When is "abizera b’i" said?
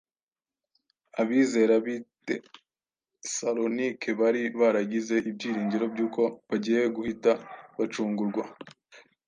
1.21-1.95